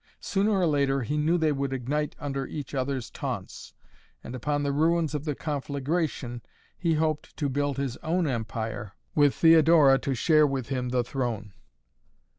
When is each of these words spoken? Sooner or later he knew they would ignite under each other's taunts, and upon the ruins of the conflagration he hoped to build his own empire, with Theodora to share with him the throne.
Sooner 0.19 0.49
or 0.53 0.65
later 0.65 1.01
he 1.03 1.15
knew 1.15 1.37
they 1.37 1.51
would 1.51 1.71
ignite 1.73 2.15
under 2.17 2.47
each 2.47 2.73
other's 2.73 3.11
taunts, 3.11 3.75
and 4.23 4.33
upon 4.33 4.63
the 4.63 4.71
ruins 4.71 5.13
of 5.13 5.25
the 5.25 5.35
conflagration 5.35 6.41
he 6.75 6.95
hoped 6.95 7.37
to 7.37 7.49
build 7.49 7.77
his 7.77 7.97
own 7.97 8.25
empire, 8.25 8.93
with 9.13 9.35
Theodora 9.35 9.99
to 9.99 10.15
share 10.15 10.47
with 10.47 10.69
him 10.69 10.89
the 10.89 11.03
throne. 11.03 11.53